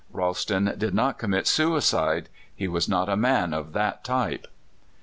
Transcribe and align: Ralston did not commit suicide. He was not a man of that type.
Ralston 0.11 0.73
did 0.79 0.95
not 0.95 1.19
commit 1.19 1.45
suicide. 1.45 2.27
He 2.55 2.67
was 2.67 2.89
not 2.89 3.07
a 3.07 3.15
man 3.15 3.53
of 3.53 3.73
that 3.73 4.03
type. 4.03 4.47